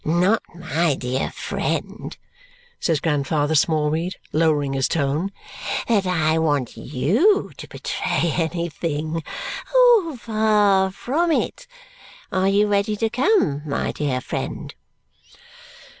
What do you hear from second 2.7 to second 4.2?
says Grandfather Smallweed,